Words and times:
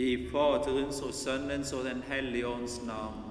I 0.00 0.28
Faderens 0.32 1.00
og 1.00 1.14
Sønnens 1.14 1.72
og 1.72 1.84
Den 1.84 2.02
hellige 2.08 2.46
ånds 2.46 2.82
navn. 2.86 3.24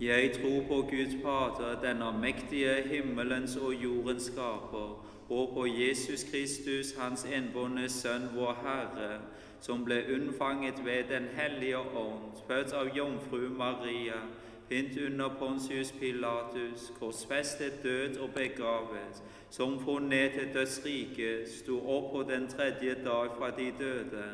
Jeg 0.00 0.32
tror 0.32 0.60
på 0.68 0.74
Gud 0.74 1.22
Fader, 1.22 1.80
den 1.82 2.02
allmektige 2.02 2.82
himmelens 2.86 3.56
og 3.56 3.74
jordens 3.74 4.22
skaper, 4.22 5.06
og 5.28 5.50
på 5.54 5.66
Jesus 5.66 6.24
Kristus, 6.24 6.94
Hans 6.98 7.24
enbårne 7.24 7.88
Sønn, 7.88 8.30
vår 8.34 8.56
Herre, 8.62 9.20
som 9.60 9.84
ble 9.84 10.04
unnfanget 10.14 10.84
ved 10.84 11.04
Den 11.10 11.28
hellige 11.36 11.78
ånd, 11.78 12.32
født 12.48 12.72
av 12.72 12.96
jomfru 12.96 13.48
Maria, 13.58 14.22
pint 14.68 14.96
under 15.06 15.28
Pontius 15.38 15.92
Pilatus, 15.92 16.92
korsfestet, 17.00 17.82
død 17.82 18.16
og 18.16 18.30
begravet, 18.30 19.22
som 19.50 19.80
for 19.84 19.98
ned 19.98 20.30
til 20.30 20.54
dødsriket, 20.54 21.48
sto 21.48 21.76
opp 21.96 22.12
på 22.12 22.22
den 22.32 22.48
tredje 22.48 22.94
dag 23.04 23.28
fra 23.38 23.50
de 23.50 23.72
døde, 23.78 24.24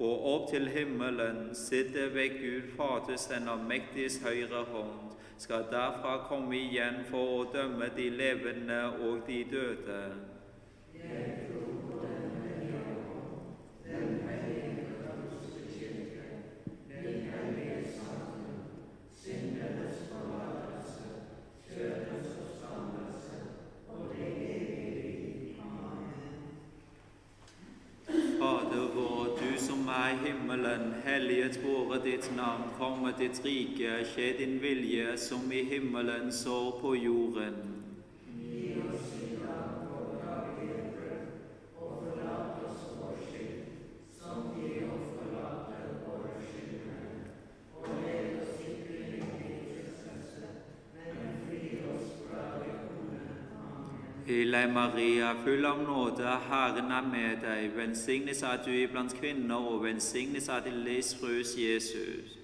for 0.00 0.34
opp 0.34 0.50
til 0.50 0.68
himmelen, 0.68 1.54
sitter 1.54 2.08
ved 2.08 2.28
Gud 2.40 2.62
Faders 2.76 3.26
den 3.26 3.48
allmektiges 3.48 4.22
høyre 4.24 4.64
hånd, 4.72 5.12
skal 5.38 5.66
derfra 5.70 6.14
komme 6.28 6.56
igjen 6.56 7.02
for 7.10 7.34
å 7.36 7.44
dømme 7.52 7.92
de 7.96 8.08
levende 8.08 8.80
og 9.04 9.20
de 9.28 9.44
døde. 9.52 10.02
Fader 28.40 28.86
vår, 28.94 29.24
du 29.36 29.58
som 29.60 29.88
er 29.88 29.99
i 30.10 30.16
himmelen, 30.26 30.94
helliget 31.04 31.58
våre 31.64 32.00
ditt 32.04 32.30
navn, 32.36 32.70
komme 32.78 33.12
ditt 33.18 33.38
rike, 33.44 34.00
skje 34.10 34.32
din 34.38 34.56
vilje 34.62 35.16
som 35.18 35.52
i 35.52 35.62
himmelen 35.70 36.32
så 36.32 36.70
på 36.80 36.96
jorden. 36.96 37.79
Hyll 54.26 54.68
Maria, 54.72 55.34
full 55.44 55.64
av 55.64 55.82
nåde, 55.82 56.28
Herren 56.48 56.90
er 56.90 57.06
med 57.12 57.40
deg. 57.42 57.76
Velsignes 57.76 58.42
er 58.42 58.60
du 58.64 58.70
iblant 58.70 59.14
kvinner, 59.20 59.56
og 59.56 59.84
velsignes 59.84 60.48
er 60.48 60.60
din 60.64 60.84
livs 60.84 61.14
frus 61.20 61.54
Jesus. 61.58 62.36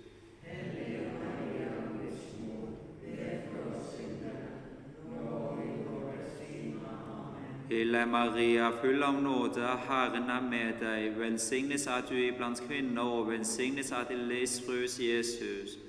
Hyll 7.69 7.93
deg, 7.93 8.09
Maria, 8.09 8.71
full 8.81 9.03
av 9.03 9.23
nåde, 9.23 9.67
Herren 9.89 10.31
er 10.31 10.45
med 10.51 10.81
deg. 10.81 11.19
Velsignes 11.19 11.87
er 11.87 12.07
du 12.09 12.15
iblant 12.17 12.63
kvinner, 12.69 13.03
og 13.03 13.29
velsignes 13.31 13.93
er 13.93 14.09
din 14.09 14.29
livs 14.29 14.63
frus 14.67 15.01
Jesus. 15.01 15.86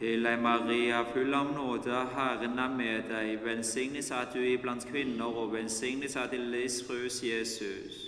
Hyll 0.00 0.22
Maria, 0.40 1.04
full 1.04 1.34
av 1.34 1.52
nåde, 1.52 1.92
Herren 2.14 2.58
er 2.58 2.68
med 2.72 3.10
deg. 3.10 3.34
Velsignes 3.44 4.06
er 4.10 4.30
du 4.32 4.38
iblant 4.40 4.86
kvinner, 4.88 5.28
og 5.28 5.52
velsignes 5.52 6.14
er 6.16 6.30
din 6.32 6.46
livsfrus 6.54 7.18
Jesus. 7.20 8.06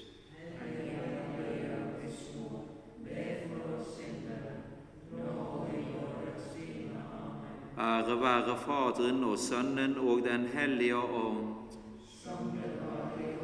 Ære 7.77 8.17
være 8.23 8.57
Faderen 8.63 9.25
og 9.25 9.39
Sønnen 9.39 9.99
og 9.99 10.23
Den 10.25 10.47
hellige 10.55 10.97
ånd. 10.97 11.45
Som 12.09 12.57
det 12.57 12.73
var 12.81 13.13
i 13.21 13.37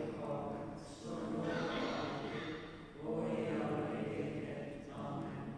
og 3.05 3.29
i 3.29 3.45
all 3.45 3.85
evighet. 4.07 4.89
Amen. 4.95 5.53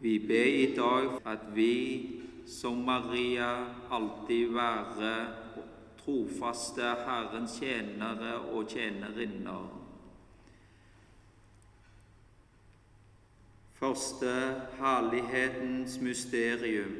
Vi 0.00 0.18
ber 0.18 0.44
i 0.44 0.74
dag 0.76 1.20
at 1.26 1.44
vi 1.54 2.19
som 2.50 2.82
Maria 2.84 3.50
alltid 3.90 4.52
være 4.52 5.12
trofaste 6.00 6.94
Herrens 7.06 7.58
tjenere 7.60 8.32
og 8.50 8.68
tjenerinner. 8.68 9.68
Første 13.80 14.32
herlighetens 14.80 16.00
mysterium, 16.00 16.96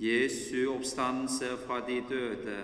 Jesu 0.00 0.70
oppstandelse 0.74 1.56
fra 1.66 1.80
de 1.88 1.98
døde. 2.08 2.60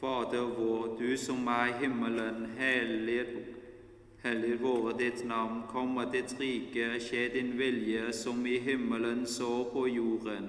Fader 0.00 0.50
vår, 0.58 0.96
du 0.98 1.16
som 1.16 1.46
er 1.46 1.70
i 1.70 1.78
himmelen, 1.80 2.50
helliget 2.58 3.54
Hellig 4.18 4.56
våre 4.58 4.96
ditt 4.98 5.20
navn, 5.24 5.60
kommer 5.70 6.08
ditt 6.10 6.32
rike, 6.40 6.96
skje 6.98 7.28
din 7.36 7.52
vilje 7.58 8.10
som 8.12 8.40
i 8.50 8.56
himmelen 8.58 9.22
så 9.30 9.62
på 9.70 9.84
jorden. 9.86 10.48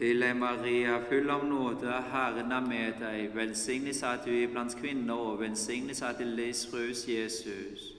Hyll 0.00 0.20
deg, 0.20 0.36
Maria, 0.36 0.94
full 1.08 1.28
av 1.30 1.42
nåde, 1.44 1.92
Herren 2.12 2.52
er 2.56 2.62
med 2.64 2.94
deg. 3.02 3.34
Velsignes 3.36 4.00
er 4.02 4.22
du 4.24 4.30
iblant 4.32 4.72
kvinner, 4.80 5.12
og 5.14 5.42
velsignes 5.42 6.00
er 6.00 6.14
din 6.16 6.30
livsfrus 6.38 7.02
Jesus. 7.08 7.90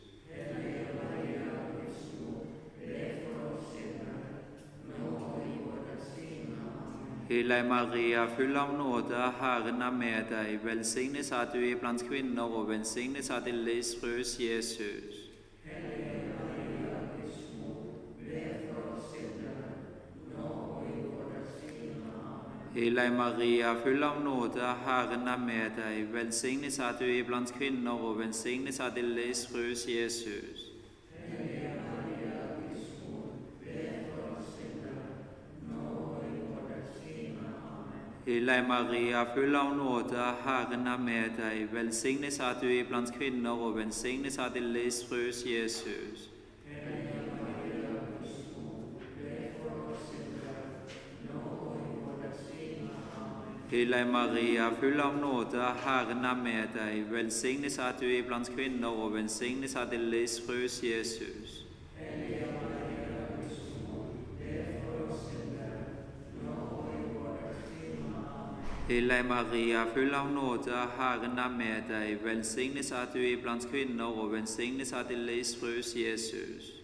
Hille 7.30 7.64
Maria, 7.70 8.26
full 8.34 8.58
av 8.58 8.74
nåde, 8.78 9.22
Herren 9.38 9.82
er 9.86 9.94
med 10.02 10.34
deg. 10.34 10.58
Velsignes 10.66 11.30
er 11.32 11.54
du 11.54 11.62
iblant 11.62 12.02
kvinner, 12.10 12.50
og 12.50 12.70
velsignes 12.74 13.30
er 13.30 13.46
din 13.46 13.62
livsfrus 13.70 14.40
Jesus. 14.42 15.21
Hyll 22.82 22.96
deg, 22.98 23.12
Maria, 23.14 23.76
full 23.84 24.04
av 24.04 24.24
nåde, 24.24 24.66
Herren 24.86 25.28
er 25.30 25.38
med 25.38 25.76
deg. 25.78 26.08
Velsignes 26.10 26.80
er 26.82 26.96
du 26.98 27.06
iblant 27.06 27.52
kvinner, 27.54 27.92
og 27.92 28.18
velsignes 28.18 28.80
er 28.82 28.90
din 28.96 29.12
livs 29.14 29.44
frus 29.52 29.84
Jesus. 29.86 30.64
Deg, 38.26 38.66
Maria, 38.68 39.28
full 39.36 39.56
av 39.56 39.76
nåde, 39.78 40.26
Herren 40.42 40.90
er 40.90 40.98
med 41.06 41.38
deg. 41.38 41.70
Velsignes 41.70 42.40
er 42.40 42.58
du 42.62 42.66
iblant 42.66 43.14
kvinner, 43.14 43.52
og 43.52 43.78
velsignes 43.78 44.42
er 44.42 44.50
din 44.58 44.74
livs 44.74 45.04
frus 45.06 45.46
Jesus. 45.46 46.32
Hyll 53.72 53.92
deg, 53.92 54.08
Maria, 54.08 54.66
full 54.80 55.00
av 55.00 55.14
nåde, 55.16 55.64
Herren 55.86 56.26
er 56.26 56.36
med 56.36 56.74
deg. 56.76 57.06
Velsignes 57.08 57.78
er 57.80 57.94
du 58.00 58.04
iblant 58.04 58.50
kvinner, 58.52 58.90
og 58.92 59.14
velsignes 59.14 59.78
er 59.80 59.86
din 59.88 60.10
livsfrus 60.12 60.82
Jesus. 60.84 61.54
Hyll 68.90 69.08
deg, 69.08 69.24
Maria, 69.32 69.86
full 69.94 70.20
av 70.20 70.28
nåde, 70.36 70.84
Herren 71.00 71.40
er 71.40 71.56
med 71.56 71.88
deg. 71.88 72.20
Velsignes 72.28 72.92
er 72.92 73.08
du 73.14 73.24
iblant 73.24 73.72
kvinner, 73.72 74.12
og 74.12 74.34
velsignes 74.36 74.92
er 74.92 75.08
din 75.08 75.24
livsfrus 75.32 75.96
Jesus. 75.96 76.81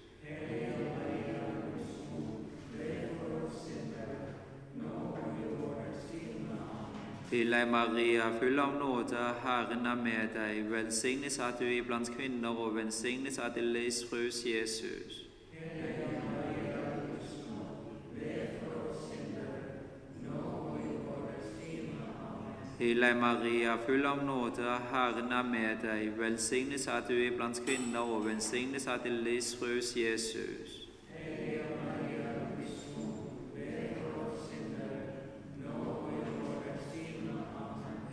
Til 7.38 7.52
deg, 7.54 7.68
Maria, 7.70 8.32
full 8.40 8.58
av 8.60 8.72
nåde, 8.80 9.24
Herren 9.44 9.86
er 9.86 9.98
med 10.02 10.32
deg. 10.34 10.64
Velsignes 10.72 11.36
er 11.38 11.52
du 11.60 11.68
iblant 11.70 12.10
kvinner, 12.10 12.50
og 12.50 12.74
velsignes 12.76 13.38
er 13.38 13.52
din 13.54 13.68
livsfrus 13.76 14.40
Jesus. 14.46 15.20
Til 22.80 23.06
deg, 23.06 23.22
Maria, 23.22 23.78
full 23.86 24.10
av 24.10 24.26
nåde, 24.26 24.74
Herren 24.90 25.32
er 25.32 25.46
med 25.54 25.86
deg. 25.86 26.18
Velsignes 26.18 26.88
er 26.88 27.06
du 27.06 27.14
iblant 27.14 27.62
kvinner, 27.68 28.02
og 28.02 28.26
velsignes 28.26 28.90
er 28.90 28.98
din 29.06 29.22
livsfrus 29.30 29.94
Jesus. 29.94 30.87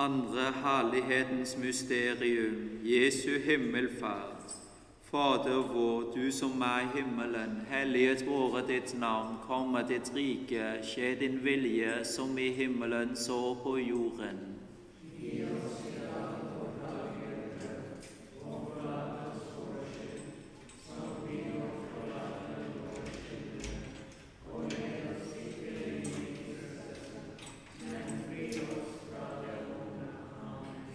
Andre 0.00 0.52
herlighetens 0.64 1.58
mysterium, 1.58 2.80
Jesu 2.84 3.38
himmelferd. 3.44 4.52
Fader 5.10 5.72
vår, 5.74 6.12
du 6.14 6.32
som 6.32 6.62
er 6.62 6.86
i 6.86 6.88
himmelen, 6.94 7.66
helliget 7.68 8.24
våre 8.26 8.62
ditt 8.68 8.94
navn, 8.96 9.36
komme 9.44 9.82
ditt 9.88 10.08
rike, 10.16 10.78
skje 10.88 11.10
din 11.20 11.36
vilje 11.44 11.98
som 12.08 12.32
i 12.38 12.48
himmelen 12.56 13.12
så 13.16 13.54
på 13.60 13.76
jorden. 13.76 14.49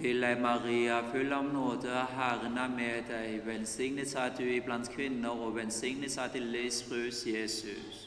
Til 0.05 0.21
deg, 0.21 0.37
Maria, 0.37 0.99
full 1.09 1.31
av 1.33 1.47
nåde, 1.49 1.89
Herren 2.13 2.57
er 2.61 2.67
med 2.69 3.07
deg. 3.09 3.39
Velsignet 3.45 4.11
er 4.15 4.35
du 4.37 4.43
iblant 4.43 4.89
kvinner, 4.93 5.29
og 5.29 5.55
velsignet 5.55 6.17
er 6.21 6.27
din 6.33 6.43
livsbrus, 6.53 7.23
Jesus. 7.25 8.03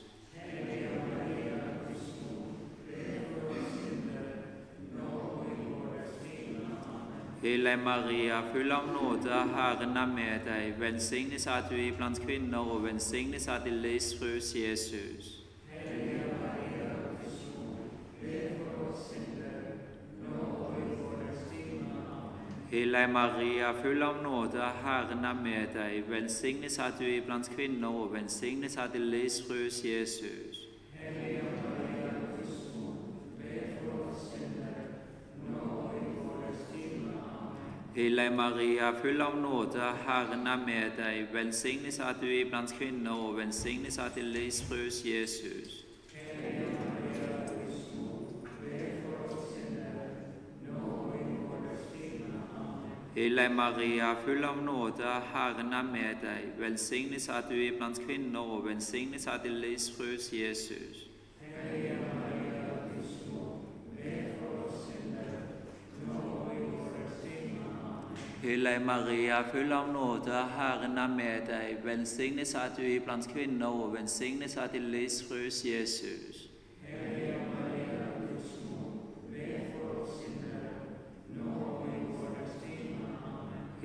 Til 7.42 7.66
deg, 7.66 7.82
Maria, 7.82 8.44
full 8.52 8.70
av 8.78 8.86
nåde, 8.92 9.42
Herren 9.56 9.96
er 9.96 10.14
med 10.14 10.46
deg. 10.46 10.78
Velsignet 10.78 11.50
er 11.50 11.66
du 11.66 11.74
iblant 11.82 12.22
kvinner, 12.22 12.58
og 12.58 12.86
velsignet 12.86 13.48
er 13.48 13.64
din 13.64 13.82
livsfrus 13.82 14.54
Jesus. 14.54 15.37
Til 22.78 22.96
Maria, 23.10 23.72
full 23.82 24.02
av 24.02 24.22
nåde, 24.22 24.62
Herren 24.84 25.24
er 25.24 25.34
med 25.34 25.72
deg. 25.74 26.04
Velsignet 26.10 26.78
er 26.78 26.92
du 26.98 27.04
iblant 27.04 27.50
kvinner, 27.50 27.88
og 27.88 28.12
velsignet 28.12 28.76
er 28.78 28.86
din 28.92 29.08
livsfrus 29.10 29.80
Jesus. 29.84 30.60
Til 37.94 38.22
Maria, 38.36 38.92
full 39.02 39.20
av 39.26 39.34
nåde, 39.42 39.90
Herren 40.06 40.46
er 40.46 40.62
med 40.66 40.94
deg. 41.02 41.26
Velsignet 41.34 41.98
er 41.98 42.14
du 42.20 42.26
iblant 42.30 42.78
kvinner, 42.78 43.10
og 43.10 43.36
velsignet 43.42 43.98
er 43.98 44.14
din 44.14 44.30
livsfrus 44.38 45.02
Jesus. 45.04 45.87
Deg, 53.18 53.50
Maria, 53.50 54.14
full 54.24 54.44
av 54.44 54.62
nåde, 54.62 55.04
Herren 55.32 55.72
er 55.72 55.82
med 55.82 56.20
deg. 56.22 56.52
Velsignet 56.58 57.24
er 57.28 57.40
du 57.48 57.54
iblant 57.58 57.98
kvinner, 58.06 58.38
og 58.38 58.68
velsignet 58.68 59.26
er 59.26 59.40
din 59.42 59.56
livsfrus 59.58 60.28
Jesus. 60.32 61.00
Deg, 68.42 68.80
Maria, 68.86 69.42
full 69.50 69.72
av 69.72 69.90
nåde, 69.92 70.44
Herren 70.54 70.98
er 70.98 71.08
med 71.08 71.50
deg. 71.50 71.82
Velsignet 71.84 72.54
er 72.54 72.70
du 72.76 72.84
iblant 72.86 73.26
kvinner, 73.34 73.66
og 73.66 73.96
velsignet 73.98 74.56
er 74.56 74.70
din 74.70 74.92
livsfrus 74.94 75.64
Jesus. 75.66 76.47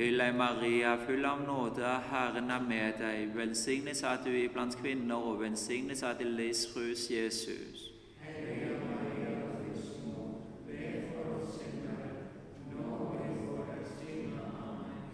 Deg, 0.04 0.36
Maria, 0.36 0.98
full 0.98 1.26
av 1.26 1.42
nåde, 1.48 1.88
Herren 2.10 2.50
er 2.52 2.60
med 2.60 2.98
deg. 3.00 3.30
Velsignet 3.36 4.02
er 4.04 4.18
du 4.26 4.34
iblant 4.36 4.76
kvinner, 4.76 5.16
og 5.16 5.40
velsignet 5.40 6.04
er 6.04 6.18
din 6.20 6.34
livsfrus 6.36 7.06
Jesus. 7.12 7.86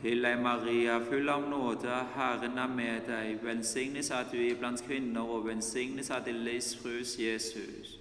Deg, 0.02 0.42
Maria, 0.42 0.98
full 1.06 1.30
av 1.30 1.46
nåde, 1.50 2.02
Herren 2.16 2.58
er 2.58 2.74
med 2.74 3.06
deg. 3.08 3.38
Velsignet 3.46 4.10
er 4.10 4.26
du 4.32 4.38
iblant 4.42 4.82
kvinner, 4.88 5.22
og 5.22 5.46
velsignet 5.46 6.10
er 6.10 6.26
din 6.26 6.42
livsfrus 6.50 7.20
Jesus. 7.20 7.99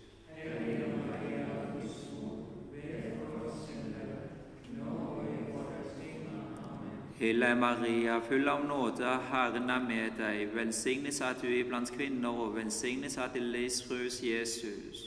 Til 7.19 7.41
deg, 7.43 7.57
Maria, 7.59 8.21
full 8.23 8.47
av 8.49 8.61
nåde, 8.63 9.09
Herren 9.31 9.71
er 9.75 9.81
med 9.83 10.13
deg. 10.21 10.53
Velsignet 10.55 11.17
er 11.21 11.35
du 11.41 11.49
iblant 11.51 11.91
kvinner, 11.91 12.29
og 12.29 12.55
velsignet 12.55 13.17
er 13.19 13.33
din 13.35 13.49
livsfrus 13.51 14.21
Jesus. 14.23 15.01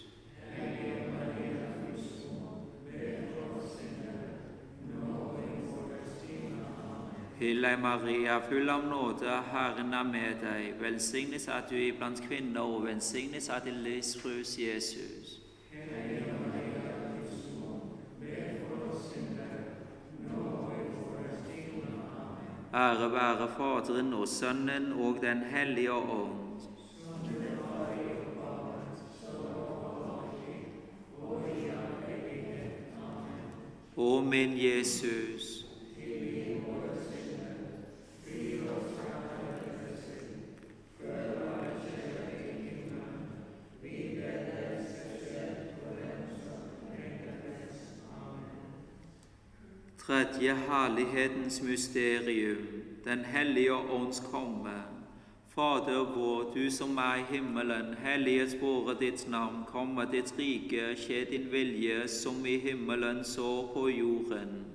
Til 7.39 7.63
deg, 7.63 7.79
Maria, 7.79 8.41
full 8.49 8.69
av 8.69 8.83
nåde, 8.89 9.37
Herren 9.53 9.93
er 9.93 10.03
med 10.03 10.43
deg. 10.43 10.67
Velsignet 10.81 11.47
er 11.47 11.63
du 11.69 11.77
iblant 11.79 12.19
kvinner, 12.27 12.61
og 12.61 12.89
velsignet 12.89 13.47
er 13.49 13.63
din 13.63 13.79
livsfrus 13.87 14.57
Jesus. 14.59 15.39
Ære 22.81 23.11
være 23.11 23.47
Faderen 23.57 24.13
og 24.13 24.27
Sønnen 24.27 24.93
og 24.93 25.17
Den 25.21 25.43
hellige 25.53 25.93
ånd. 25.93 26.37
Å 33.97 34.21
min 34.21 34.57
Jesus. 34.57 35.60
Tredje 50.11 50.55
herlighetens 50.67 51.61
mysterium, 51.61 52.57
Den 53.05 53.19
hellige 53.25 53.73
ånds 53.73 54.19
komme. 54.19 54.83
Fader 55.47 56.15
vår, 56.15 56.51
du 56.55 56.71
som 56.71 56.97
er 56.97 57.15
i 57.15 57.35
himmelen, 57.35 57.95
helliget 58.03 58.57
våre 58.61 58.95
ditt 58.99 59.23
navn, 59.29 59.63
komme 59.67 60.03
ditt 60.11 60.33
rike, 60.39 60.97
skje 60.99 61.23
din 61.29 61.47
vilje, 61.51 62.07
som 62.07 62.45
i 62.45 62.57
himmelen 62.59 63.23
så 63.23 63.71
på 63.73 63.87
jorden. 63.89 64.65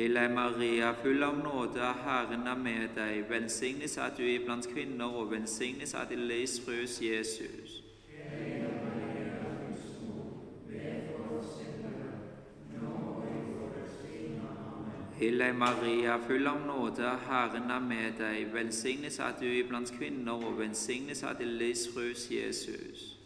Til 0.00 0.14
deg, 0.16 0.30
Maria, 0.32 0.94
full 0.96 1.22
av 1.22 1.34
nåde, 1.36 1.88
Herren 2.04 2.46
er 2.48 2.56
med 2.56 2.94
deg. 2.96 3.18
Velsignes 3.28 3.98
er 4.00 4.14
du 4.16 4.22
iblant 4.24 4.64
kvinner, 4.72 5.04
og 5.04 5.28
velsignes 5.30 5.92
er 5.94 6.06
din 6.08 6.22
livsfrus 6.24 6.94
Jesus. 7.04 7.74
Til 15.18 15.38
deg, 15.44 15.54
Maria, 15.66 16.16
full 16.24 16.48
av 16.48 16.64
nåde, 16.64 17.12
Herren 17.28 17.68
er 17.70 17.88
med 17.92 18.16
deg. 18.24 18.54
Velsignes 18.56 19.20
er 19.20 19.36
du 19.40 19.44
iblant 19.52 19.92
kvinner, 19.98 20.32
og 20.32 20.58
velsignes 20.64 21.22
er 21.22 21.36
din 21.44 21.58
livsfrus 21.60 22.30
Jesus. 22.30 23.19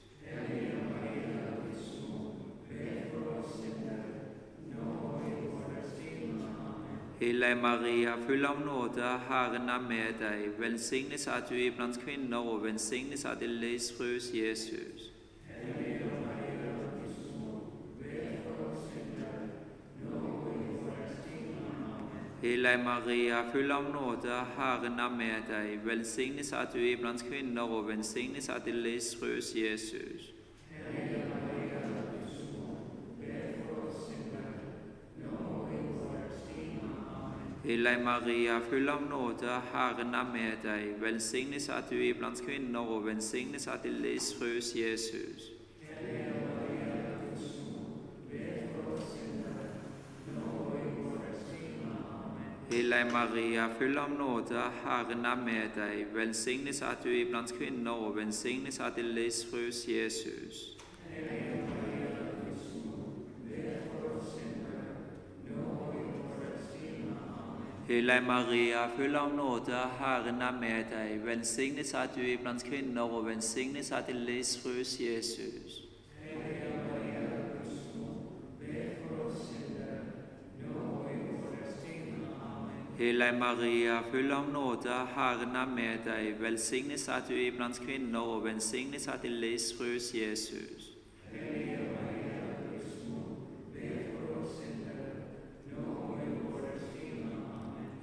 Til 7.24 7.44
Maria, 7.62 8.16
full 8.26 8.44
av 8.44 8.58
nåde, 8.60 9.02
Herren 9.28 9.68
er 9.68 9.80
med 9.80 10.18
deg. 10.20 10.42
Velsignes 10.60 11.24
er 11.26 11.40
du 11.48 11.54
iblant 11.56 11.96
kvinner, 12.02 12.36
og 12.36 12.64
velsignes 12.66 13.24
er 13.24 13.38
din 13.40 13.54
livsfrus 13.62 14.26
Jesus. 14.34 15.06
Til 22.42 22.68
Maria, 22.84 23.40
full 23.52 23.72
av 23.72 23.88
nåde, 23.88 24.44
Herren 24.58 25.00
er 25.00 25.16
med 25.16 25.48
deg. 25.48 25.80
Velsignes 25.86 26.52
er 26.52 26.68
du 26.74 26.78
iblant 26.78 27.24
kvinner, 27.24 27.62
og 27.62 27.88
velsignes 27.88 28.52
er 28.52 28.60
din 28.68 28.82
livsfrus 28.84 29.54
Jesus. 29.56 30.33
Til 37.64 37.84
deg, 37.84 38.02
Maria, 38.04 38.58
full 38.60 38.88
av 38.92 39.00
nåde, 39.08 39.52
Herren 39.72 40.14
er 40.14 40.26
med 40.32 40.58
deg. 40.62 40.90
Velsignes 41.00 41.68
er 41.72 41.86
du 41.88 41.94
iblant 41.96 42.42
kvinner, 42.44 42.80
og 42.80 43.06
velsignes 43.06 43.64
er 43.66 43.78
din 43.82 44.02
livs 44.04 44.34
frus, 44.36 44.74
Jesus. 44.76 45.46
Til 52.68 52.92
deg, 52.92 53.12
Maria, 53.12 53.70
full 53.78 53.96
av 53.98 54.12
nåde, 54.12 54.68
Herren 54.84 55.24
er 55.24 55.40
med 55.46 55.72
deg. 55.80 56.04
Velsignes 56.12 56.82
er 56.82 57.00
du 57.04 57.08
iblant 57.08 57.56
kvinner, 57.56 57.92
og 57.92 58.16
velsignes 58.16 58.78
er 58.78 58.92
din 58.96 59.14
livs 59.16 59.40
frus, 59.50 59.86
Jesus. 59.88 60.76
Til 67.94 68.10
Maria, 68.26 68.88
full 68.96 69.14
av 69.16 69.34
nåde, 69.36 69.80
Herren 69.98 70.42
er 70.42 70.56
med 70.60 70.88
deg. 70.90 71.20
Velsignes 71.22 71.92
er 71.94 72.08
du 72.16 72.22
iblant 72.26 72.64
kvinner, 72.66 73.02
og 73.02 73.26
velsignes 73.26 73.90
er 73.90 74.00
din 74.08 74.16
livsfrus 74.26 74.96
Jesus. 75.00 75.76
Til 82.98 83.22
deg, 83.22 83.38
Maria, 83.38 84.00
full 84.10 84.32
av 84.32 84.50
nåde, 84.52 84.96
Herren 85.14 85.54
er 85.56 85.70
med 85.76 86.02
deg. 86.08 86.32
Velsignes 86.42 87.06
er 87.08 87.22
du 87.28 87.34
iblant 87.34 87.78
kvinner, 87.86 88.18
og 88.18 88.42
velsignes 88.44 89.06
er 89.06 89.22
din 89.22 89.38
livsfrus 89.38 90.10
Jesus. 90.14 90.83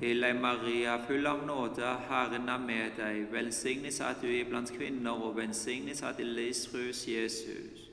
Deg, 0.01 0.36
Maria, 0.41 0.98
full 1.08 1.27
av 1.27 1.46
nåde, 1.46 1.86
Herren 2.10 2.50
er 2.50 2.58
med 2.58 2.96
deg. 2.98 3.27
Velsignes 3.29 4.00
er 4.01 4.15
du 4.22 4.25
iblant 4.34 4.72
kvinner, 4.74 5.12
og 5.12 5.36
velsignes 5.38 6.01
er 6.01 6.15
din 6.17 6.31
livsfrus 6.34 7.03
Jesus. 7.08 7.86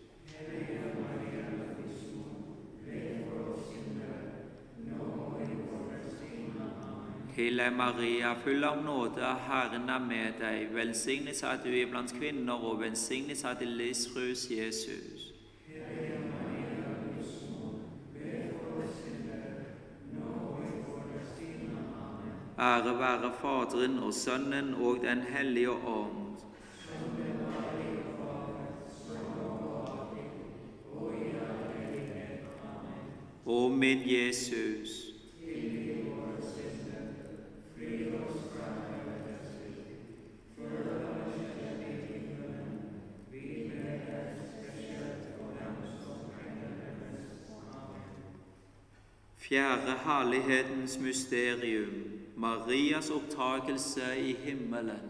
Deg, 7.36 7.72
Maria, 7.76 8.32
full 8.44 8.64
av 8.64 8.80
nåde, 8.84 9.34
Herren 9.50 9.88
er 9.92 10.00
med 10.08 10.40
deg. 10.40 10.72
Velsignes 10.72 11.42
er 11.42 11.60
du 11.64 11.68
iblant 11.76 12.14
kvinner, 12.16 12.56
og 12.56 12.80
velsignes 12.80 13.44
er 13.44 13.60
din 13.60 13.76
livs 13.76 14.08
frus, 14.14 14.48
Jesus. 14.50 15.37
Ære 22.60 22.98
være 22.98 23.32
Faderen 23.40 23.98
og 23.98 24.14
Sønnen 24.14 24.74
og 24.74 24.96
Den 25.02 25.20
hellige 25.20 25.70
ånd. 25.70 26.24
Å 33.46 33.68
min 33.68 34.02
Jesus. 34.04 35.14
Fjerde 49.48 49.94
herlighetens 50.04 50.98
mysterium, 51.00 52.17
Marias 52.38 53.10
opptakelse 53.10 54.16
i 54.16 54.36
himmelen. 54.44 55.00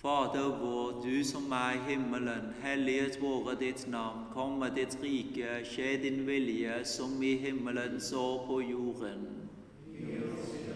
Fader 0.00 0.56
vår, 0.60 1.02
du 1.04 1.24
som 1.24 1.52
er 1.52 1.74
i 1.76 1.90
himmelen, 1.90 2.54
helliget 2.62 3.18
våre 3.20 3.52
ditt 3.60 3.84
navn. 3.92 4.22
Komme 4.32 4.70
ditt 4.72 4.96
rike, 5.02 5.58
skje 5.68 5.98
din 6.00 6.24
vilje, 6.26 6.78
som 6.88 7.22
i 7.22 7.34
himmelen 7.36 8.00
så 8.00 8.24
på 8.46 8.62
jorden. 8.64 9.26
Til 9.92 10.69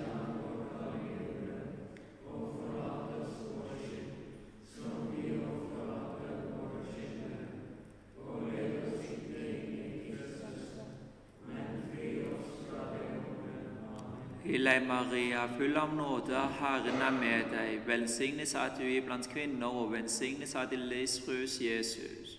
deg, 14.75 14.87
Maria, 14.87 15.49
full 15.59 15.77
av 15.77 15.95
nåde, 15.95 16.39
Herren 16.61 17.03
er 17.03 17.11
med 17.11 17.45
deg. 17.53 17.81
Velsignes 17.87 18.55
er 18.55 18.73
du 18.79 18.85
iblant 18.85 19.29
kvinner, 19.31 19.67
og 19.67 19.93
velsignes 19.93 20.55
er 20.55 20.67
din 20.71 20.87
livsfrus 20.91 21.61
Jesus. 21.61 22.39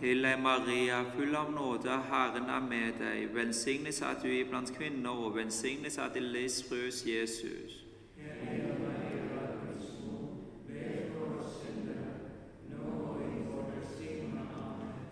Til 0.00 0.22
deg, 0.22 0.40
Maria, 0.40 1.02
full 1.16 1.36
av 1.36 1.52
nåde, 1.52 2.00
Herren 2.10 2.48
er 2.48 2.60
med 2.60 3.00
deg. 3.00 3.28
Velsignes 3.34 4.00
er 4.02 4.20
du 4.22 4.28
iblant 4.28 4.72
kvinner, 4.76 5.10
og 5.10 5.36
velsignes 5.36 5.98
er 5.98 6.12
din 6.14 6.30
livsfrus 6.32 7.04
Jesus. 7.06 7.83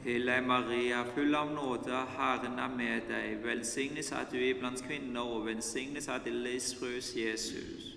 Deg, 0.05 0.43
Maria, 0.47 1.05
full 1.15 1.35
av 1.35 1.53
nåde, 1.55 1.95
Herren 2.17 2.59
er 2.59 2.71
med 2.77 3.05
deg. 3.07 3.37
Velsignes 3.45 4.11
er 4.11 4.25
du 4.33 4.37
iblant 4.37 4.83
kvinner, 4.83 5.21
og 5.21 5.47
velsignes 5.47 6.09
er 6.09 6.19
din 6.25 6.41
livsfrus 6.43 7.13
Jesus. 7.17 7.93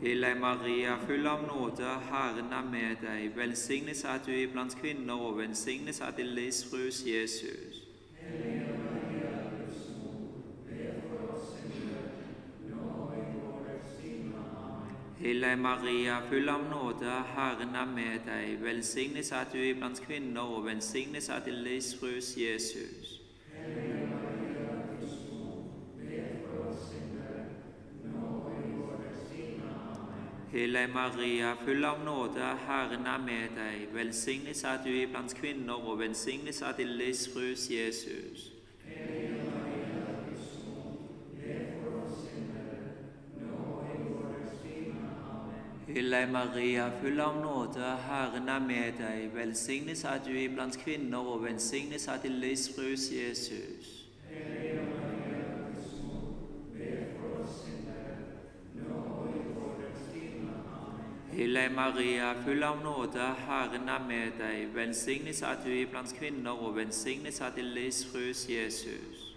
Deg, 0.00 0.40
Maria, 0.40 0.96
full 1.04 1.26
av 1.26 1.44
nåde, 1.44 1.92
Herren 2.08 2.52
er 2.52 2.64
med 2.70 2.96
deg. 3.04 3.36
Velsignes 3.36 4.04
er 4.04 4.24
du 4.26 4.32
iblant 4.32 4.76
kvinner, 4.80 5.20
og 5.20 5.36
velsignes 5.38 6.00
er 6.00 6.16
din 6.16 6.32
livsfrus 6.32 7.04
Jesus. 7.06 7.81
Til 15.22 15.44
Maria, 15.58 16.20
full 16.28 16.48
av 16.48 16.64
nåde, 16.70 17.10
Herren 17.34 17.74
er 17.74 17.86
med 17.86 18.24
deg. 18.26 18.56
Velsignes 18.62 19.28
er 19.32 19.44
du 19.52 19.58
iblant 19.58 20.00
kvinner, 20.02 20.40
og 20.40 20.64
velsignes 20.66 21.28
er 21.28 21.44
din 21.44 21.60
livsfrus 21.62 22.32
Jesus. 22.36 23.20
Hellige 30.50 30.86
Maria, 30.94 31.54
full 31.64 31.84
av 31.84 32.04
nåde, 32.04 32.48
Herren 32.66 33.06
er 33.06 33.18
med 33.18 33.54
deg. 33.56 33.94
Velsignes 33.94 34.64
er 34.64 34.82
du 34.84 34.90
iblant 34.90 35.34
kvinner, 35.34 35.74
og 35.74 35.98
velsignes 35.98 36.62
er 36.62 36.74
din 36.76 36.96
livsfrus 36.98 37.70
Jesus. 37.70 38.51
Hellige 46.12 46.32
Maria, 46.32 46.90
full 47.00 47.20
av 47.20 47.36
nåde, 47.40 47.96
Herren 48.08 48.48
er 48.48 48.58
med 48.60 48.98
deg. 48.98 49.30
Velsignes 49.34 50.04
er 50.04 50.18
du 50.26 50.30
iblant 50.36 50.76
kvinner, 50.78 51.18
og 51.18 51.44
velsignes 51.44 52.04
er 52.08 52.18
din 52.22 52.32
livsbrus, 52.32 53.06
Jesus. 53.12 53.88
Hellige 61.32 61.70
Maria, 61.70 62.34
full 62.44 62.62
av 62.62 62.84
nåde, 62.84 63.32
Herren 63.48 63.88
er 63.88 64.06
med 64.08 64.36
deg. 64.38 64.68
Velsignes 64.74 65.42
er 65.42 65.56
du 65.64 65.70
iblant 65.70 66.12
kvinner, 66.18 66.50
og 66.50 66.76
velsignes 66.76 67.40
er 67.40 67.56
din 67.56 67.72
livsfrus 67.72 68.48
Jesus. 68.48 69.31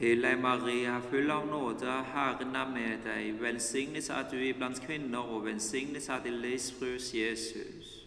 Hellige 0.00 0.36
Maria, 0.36 1.00
full 1.10 1.30
av 1.30 1.46
nåde, 1.46 1.92
Herren 2.14 2.54
er 2.54 2.68
med 2.70 3.00
deg. 3.02 3.40
Velsignes 3.40 4.08
er 4.14 4.28
du 4.30 4.36
iblant 4.38 4.78
kvinner, 4.86 5.18
og 5.18 5.44
velsignes 5.44 6.08
er 6.08 6.20
din 6.22 6.36
livsfrus 6.38 7.14
Jesus. 7.14 8.04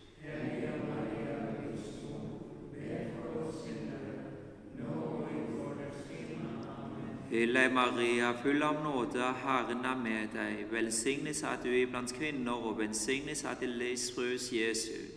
Hellige 7.30 7.70
Maria, 7.74 8.32
full 8.44 8.64
av 8.64 8.84
nåde, 8.84 9.34
Herren 9.44 9.86
er 9.86 9.98
med 10.04 10.32
deg. 10.34 10.66
Velsignes 10.72 11.44
er 11.44 11.60
du 11.64 11.70
iblant 11.76 12.14
kvinner, 12.14 12.52
og 12.52 12.80
velsignes 12.80 13.44
er 13.44 13.60
din 13.60 13.70
livsfrus 13.70 14.54
Jesus. 14.54 15.11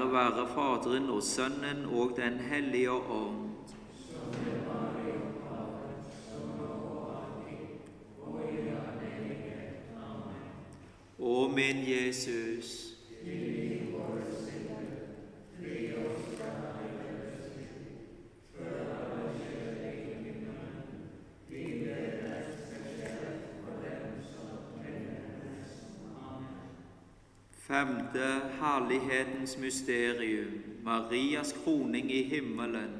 Ære 0.00 0.12
være 0.12 0.48
Faderen 0.48 1.10
og 1.10 1.22
Sønnen 1.22 1.84
og 1.92 2.12
Den 2.16 2.38
hellige 2.38 2.90
ånd. 2.90 3.50
Å 11.18 11.48
min 11.52 11.82
Jesus. 11.84 12.96
Femte 27.70 28.50
herlighetens 28.60 29.58
mysterium, 29.58 30.62
Marias 30.82 31.52
kroning 31.52 32.10
i 32.12 32.22
himmelen. 32.22 32.90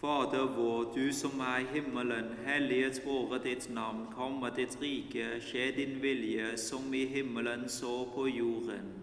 Fader 0.00 0.46
vår, 0.56 0.92
du 0.94 1.12
som 1.12 1.40
er 1.40 1.64
i 1.64 1.66
himmelen, 1.72 2.28
helliget 2.46 3.00
våre 3.06 3.40
ditt 3.42 3.66
navn, 3.74 4.04
komme 4.14 4.52
ditt 4.54 4.78
rike, 4.78 5.40
skje 5.42 5.72
din 5.74 5.98
vilje, 6.02 6.52
som 6.56 6.94
i 6.94 7.02
himmelen 7.16 7.66
så 7.68 8.04
på 8.14 8.28
jorden. 8.30 8.95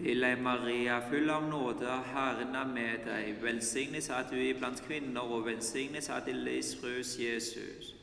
Hellige 0.00 0.36
Maria, 0.42 1.00
full 1.10 1.30
av 1.30 1.48
nåde, 1.48 1.86
Herren 2.14 2.54
er 2.54 2.64
med 2.64 3.02
deg. 3.04 3.34
Velsignes 3.42 4.08
er 4.08 4.24
du 4.30 4.36
iblant 4.40 4.80
kvinner, 4.86 5.20
og 5.20 5.44
velsignes 5.46 6.08
er 6.08 6.24
din 6.24 6.36
livsfrus 6.36 7.18
Jesus. 7.20 7.94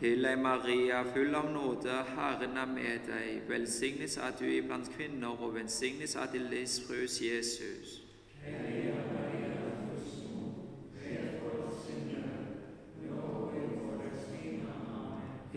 Hellige 0.00 0.36
Maria, 0.36 1.02
full 1.12 1.34
av 1.34 1.52
nåde, 1.52 2.02
Herren 2.16 2.56
er 2.56 2.66
med 2.66 3.10
deg. 3.12 3.42
Velsignes 3.48 4.16
er 4.16 4.32
du 4.40 4.46
iblant 4.48 4.88
kvinner, 4.96 5.36
og 5.36 5.54
velsignes 5.54 6.16
er 6.16 6.32
din 6.32 6.48
livsfrus 6.48 7.20
Jesus. 7.20 8.09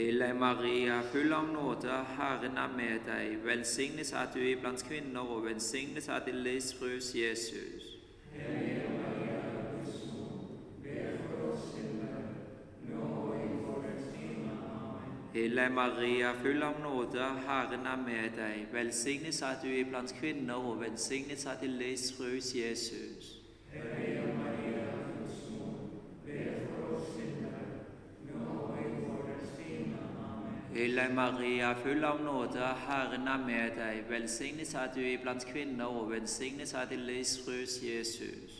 Hellige 0.03 0.33
Maria, 0.33 1.01
full 1.01 1.33
av 1.33 1.45
nåde, 1.53 1.91
Herren 2.17 2.57
er 2.57 2.71
med 2.77 3.05
deg. 3.07 3.37
Velsignes 3.45 4.09
er 4.11 4.25
du 4.33 4.39
iblant 4.43 4.83
kvinner, 4.83 5.21
og 5.21 5.45
velsignes 5.45 6.09
er 6.11 6.25
din 6.25 6.41
livsfrus 6.43 7.13
Jesus. 7.15 7.85
Hellige 15.33 15.69
Maria, 15.69 16.33
full 16.41 16.63
av 16.63 16.81
nåde, 16.83 17.29
Herren 17.47 17.87
er 17.87 18.03
med 18.03 18.35
deg. 18.41 18.67
Velsignes 18.73 19.41
er 19.41 19.55
du 19.63 19.69
iblant 19.71 20.15
kvinner, 20.19 20.53
og 20.53 20.81
velsignes 20.81 21.45
er 21.45 21.55
din 21.61 21.79
livsfrus 21.79 22.55
Jesus. 22.55 23.42
Maria, 31.13 31.73
full 31.73 32.03
av 32.03 32.23
nåde, 32.23 32.59
Herren 32.87 33.27
er 33.27 33.37
med 33.37 33.77
deg. 33.77 34.03
Velsignes 34.09 34.73
er 34.73 34.89
du 34.95 34.99
iblant 35.01 35.45
kvinner, 35.45 35.85
og 35.85 36.11
velsignes 36.11 36.73
er 36.73 36.85
din 36.89 36.99
livsfrus 36.99 37.79
Jesus. 37.83 38.59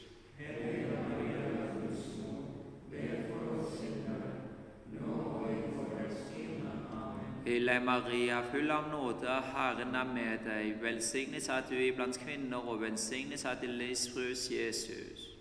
Hellige 7.45 7.79
Maria, 7.79 8.41
full 8.51 8.71
av 8.71 8.89
nåde, 8.91 9.41
Herren 9.55 9.95
er 9.95 10.13
med 10.13 10.45
deg. 10.45 10.81
Velsignes 10.81 11.49
er 11.49 11.61
du 11.69 11.75
iblant 11.75 12.19
kvinner, 12.19 12.57
og 12.57 12.81
velsignes 12.81 13.45
er 13.45 13.59
din 13.61 13.77
livsfrus 13.77 14.51
Jesus. 14.51 15.32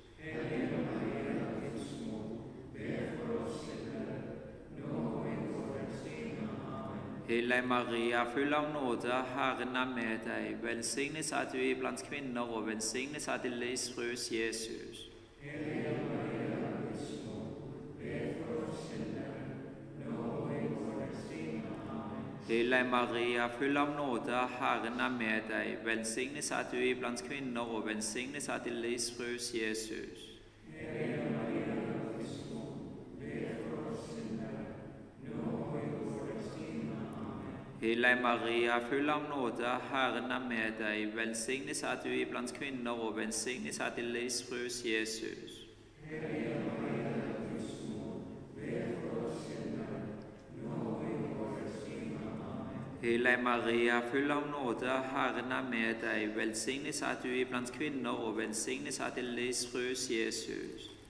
Hellige 7.32 7.62
Maria, 7.62 8.24
full 8.24 8.54
av 8.54 8.72
nåde, 8.72 9.12
Herren 9.34 9.76
er 9.76 9.86
med 9.88 10.18
deg. 10.26 10.58
Velsignes 10.62 11.30
er 11.32 11.46
du 11.52 11.56
iblant 11.58 12.02
kvinner, 12.04 12.40
og 12.40 12.66
velsignes 12.66 13.28
er 13.28 13.38
din 13.40 13.54
livsfrus 13.56 14.26
Jesus. 14.32 15.08
Hellige 22.48 22.84
Maria, 22.90 23.46
full 23.58 23.76
av 23.76 23.94
nåde, 23.96 24.36
Herren 24.58 25.00
er 25.00 25.16
med 25.16 25.48
deg. 25.48 25.78
Velsignes 25.84 26.50
er 26.50 26.68
du 26.72 26.76
iblant 26.76 27.24
kvinner, 27.24 27.60
og 27.60 27.86
velsignes 27.86 28.48
er 28.48 28.60
din 28.64 28.76
livsfrus 28.84 29.54
Jesus. 29.54 30.31
Hellige 37.82 38.22
Maria, 38.22 38.78
full 38.88 39.10
av 39.10 39.22
nåde, 39.28 39.66
Herren 39.90 40.30
er 40.30 40.44
med 40.48 40.76
deg. 40.78 41.16
Velsignes 41.16 41.82
er 41.82 41.96
du 42.04 42.12
iblant 42.14 42.54
kvinner, 42.54 42.90
og 42.90 43.16
velsignes 43.16 43.80
er 43.80 43.90
din 43.96 44.12
livsfrus 44.14 44.84
Jesus. 44.86 45.56
Hellige 53.02 53.42
Maria, 53.42 53.98
full 54.12 54.30
av 54.30 54.46
nåde, 54.46 54.86
Herren 55.16 55.52
er 55.52 55.70
med 55.70 55.94
deg. 56.06 56.36
Velsignes 56.36 57.02
er 57.02 57.18
du 57.22 57.28
iblant 57.34 57.72
kvinner, 57.72 58.10
og 58.10 58.38
velsignes 58.38 59.00
er 59.00 59.10
din 59.16 59.34
livsfrus 59.34 60.10
Jesus. 60.10 61.01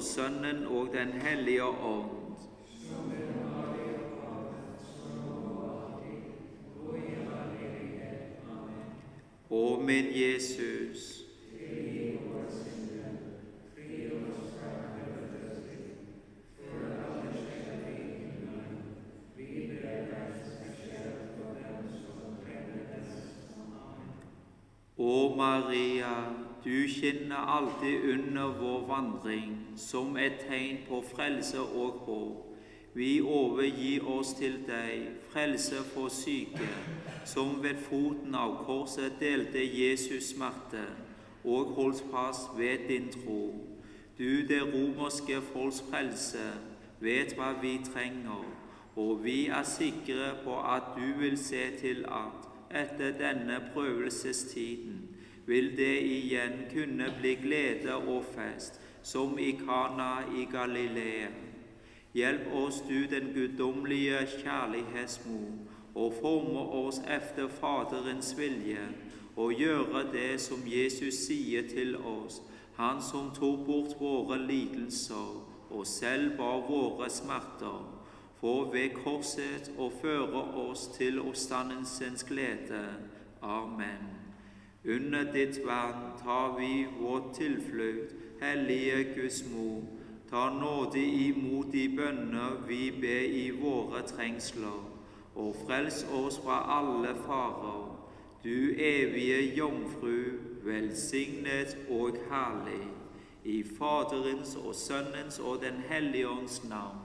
Og 0.00 0.04
Sønnen 0.06 0.66
og 0.66 0.88
Den 0.92 1.08
hellige 1.08 1.64
ånd. 1.64 2.20
min 9.86 10.06
Jesus. 10.14 11.16
Å 25.00 25.34
Maria, 25.36 26.49
du 26.64 26.88
kjenner 26.88 27.36
alltid 27.56 28.10
under 28.12 28.54
vår 28.60 28.86
vandring 28.86 29.58
som 29.76 30.16
et 30.16 30.42
tegn 30.48 30.82
på 30.88 31.02
frelse 31.14 31.60
og 31.60 32.04
håp. 32.06 32.46
Vi 32.94 33.20
overgir 33.20 34.06
oss 34.10 34.32
til 34.34 34.58
deg, 34.66 35.06
frelse 35.30 35.78
for 35.92 36.10
syke, 36.10 36.68
som 37.24 37.60
ved 37.62 37.78
foten 37.86 38.34
av 38.34 38.56
korset 38.66 39.20
delte 39.20 39.62
Jesus 39.62 40.32
smerte 40.34 40.82
og 41.44 41.70
holdt 41.76 42.02
fast 42.10 42.50
ved 42.58 42.88
din 42.88 43.08
tro. 43.14 43.44
Du, 44.18 44.42
det 44.48 44.60
romerske 44.74 45.38
folks 45.52 45.80
frelse, 45.90 46.42
vet 47.00 47.32
hva 47.38 47.54
vi 47.62 47.78
trenger, 47.86 48.44
og 48.96 49.24
vi 49.24 49.46
er 49.46 49.64
sikre 49.64 50.34
på 50.44 50.58
at 50.60 50.92
du 50.98 51.06
vil 51.22 51.38
se 51.38 51.70
til 51.80 52.04
at 52.04 52.50
etter 52.82 53.14
denne 53.18 53.62
prøvelsestiden 53.72 54.99
vil 55.50 55.72
det 55.76 55.96
igjen 56.06 56.52
kunne 56.70 57.08
bli 57.20 57.34
glede 57.42 57.94
og 57.96 58.24
fest, 58.34 58.80
som 59.02 59.38
i 59.38 59.50
Kana 59.58 60.12
i 60.38 60.44
Galilea. 60.52 61.30
Hjelp 62.14 62.52
oss, 62.54 62.80
du 62.88 63.06
den 63.10 63.32
guddommelige 63.34 64.18
kjærlighetsmor, 64.42 65.50
og 65.94 66.14
forme 66.20 66.60
oss 66.60 67.00
efter 67.16 67.48
Faderens 67.48 68.38
vilje, 68.38 68.86
og 69.36 69.52
gjøre 69.52 70.04
det 70.12 70.40
som 70.40 70.62
Jesus 70.66 71.14
sier 71.26 71.66
til 71.68 71.96
oss, 71.96 72.42
han 72.76 73.02
som 73.02 73.30
tok 73.34 73.66
bort 73.66 73.98
våre 74.00 74.38
lidelser 74.38 75.42
og 75.70 75.86
selv 75.86 76.36
bar 76.38 76.62
våre 76.70 77.10
smerter, 77.10 77.82
for 78.40 78.70
ved 78.72 78.94
korset 79.02 79.72
å 79.78 79.90
føre 80.00 80.46
oss 80.68 80.86
til 80.94 81.20
oppstandelsens 81.20 82.24
glede. 82.24 82.86
Amen. 83.42 84.19
Under 84.84 85.24
ditt 85.32 85.66
vern 85.66 86.18
tar 86.24 86.58
vi 86.58 86.86
vår 87.00 87.34
tilflukt, 87.34 88.14
Hellige 88.40 89.04
Guds 89.14 89.44
mor. 89.52 89.82
Ta 90.30 90.50
nådig 90.50 91.28
imot 91.28 91.72
de 91.72 91.88
bønner 91.96 92.62
vi 92.68 92.90
ber 93.00 93.26
i 93.36 93.50
våre 93.50 94.02
trengsler, 94.06 94.80
og 95.34 95.56
frels 95.66 96.06
oss 96.12 96.38
fra 96.38 96.62
alle 96.78 97.14
farer. 97.26 97.96
Du 98.44 98.72
evige 98.78 99.56
jomfru, 99.56 100.38
velsignet 100.64 101.76
og 101.90 102.16
herlig, 102.30 102.88
i 103.44 103.62
Faderens 103.78 104.56
og 104.56 104.74
Sønnens 104.74 105.38
og 105.38 105.60
Den 105.62 105.82
hellige 105.88 106.28
ånds 106.28 106.64
navn. 106.64 106.98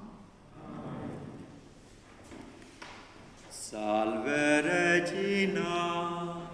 Salve 3.50 4.62
Regina, 4.64 6.45